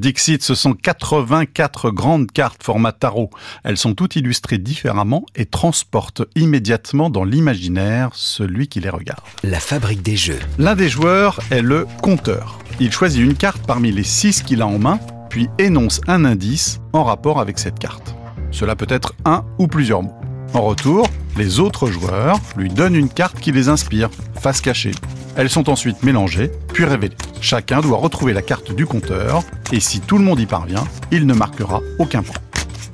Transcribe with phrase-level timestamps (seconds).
[0.00, 3.30] Dixit, ce sont 84 grandes cartes format tarot.
[3.64, 9.24] Elles sont toutes illustrées différemment et transportent immédiatement dans l'imaginaire celui qui les regarde.
[9.42, 10.38] La fabrique des jeux.
[10.56, 12.60] L'un des joueurs est le compteur.
[12.78, 15.00] Il choisit une carte parmi les six qu'il a en main,
[15.30, 18.14] puis énonce un indice en rapport avec cette carte.
[18.52, 20.14] Cela peut être un ou plusieurs mots.
[20.54, 24.10] En retour, les autres joueurs lui donnent une carte qui les inspire,
[24.40, 24.92] face cachée.
[25.38, 27.16] Elles sont ensuite mélangées, puis révélées.
[27.40, 30.82] Chacun doit retrouver la carte du compteur, et si tout le monde y parvient,
[31.12, 32.34] il ne marquera aucun point.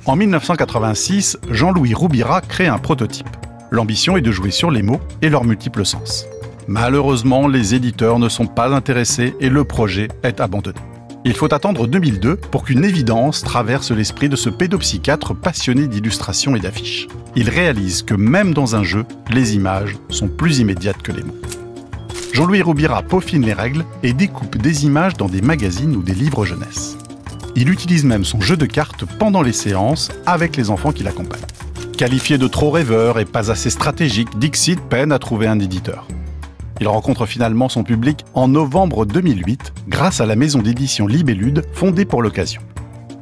[0.05, 3.27] En 1986, Jean-Louis Roubira crée un prototype.
[3.71, 6.27] L'ambition est de jouer sur les mots et leurs multiples sens.
[6.67, 10.77] Malheureusement, les éditeurs ne sont pas intéressés et le projet est abandonné.
[11.23, 16.59] Il faut attendre 2002 pour qu'une évidence traverse l'esprit de ce pédopsychiatre passionné d'illustration et
[16.59, 17.07] d'affiches.
[17.35, 21.33] Il réalise que même dans un jeu, les images sont plus immédiates que les mots.
[22.35, 26.43] Jean-Louis Roubira peaufine les règles et découpe des images dans des magazines ou des livres
[26.43, 26.97] jeunesse.
[27.55, 31.39] Il utilise même son jeu de cartes pendant les séances avec les enfants qui l'accompagnent.
[31.97, 36.09] Qualifié de trop rêveur et pas assez stratégique, Dixit peine à trouver un éditeur.
[36.81, 42.03] Il rencontre finalement son public en novembre 2008 grâce à la maison d'édition Libellude fondée
[42.03, 42.61] pour l'occasion.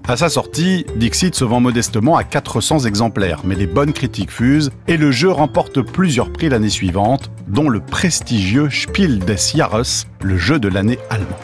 [0.08, 4.72] À sa sortie, Dixit se vend modestement à 400 exemplaires, mais les bonnes critiques fusent
[4.88, 10.38] et le jeu remporte plusieurs prix l'année suivante, dont le prestigieux Spiel des Jahres, le
[10.38, 11.38] jeu de l'année allemand.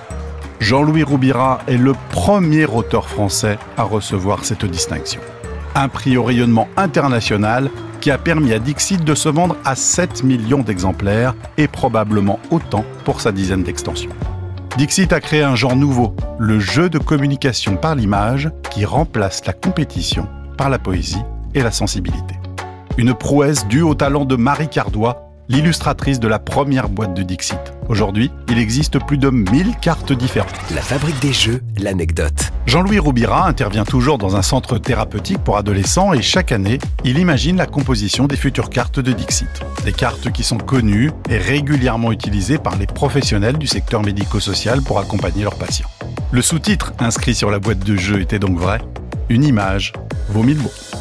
[0.60, 5.22] Jean-Louis Roubira est le premier auteur français à recevoir cette distinction.
[5.76, 7.70] Un prix au rayonnement international
[8.02, 12.84] qui a permis à Dixit de se vendre à 7 millions d'exemplaires et probablement autant
[13.06, 14.12] pour sa dizaine d'extensions.
[14.78, 19.54] Dixit a créé un genre nouveau, le jeu de communication par l'image qui remplace la
[19.54, 21.22] compétition par la poésie
[21.54, 22.36] et la sensibilité.
[22.98, 27.58] Une prouesse due au talent de Marie Cardois, l'illustratrice de la première boîte de Dixit.
[27.90, 30.54] Aujourd'hui, il existe plus de 1000 cartes différentes.
[30.74, 32.52] La fabrique des jeux, l'anecdote.
[32.68, 37.58] Jean-Louis Roubira intervient toujours dans un centre thérapeutique pour adolescents et chaque année, il imagine
[37.58, 39.50] la composition des futures cartes de Dixit.
[39.84, 45.00] Des cartes qui sont connues et régulièrement utilisées par les professionnels du secteur médico-social pour
[45.00, 45.90] accompagner leurs patients.
[46.32, 48.82] Le sous-titre inscrit sur la boîte de jeu était donc vrai.
[49.30, 49.94] Une image
[50.30, 50.99] vaut mille mots.